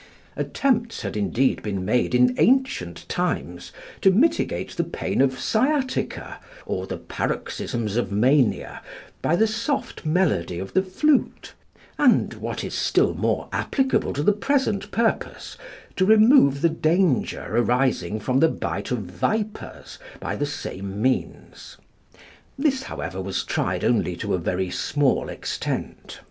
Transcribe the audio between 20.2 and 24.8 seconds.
the same means. This, however, was tried only to a very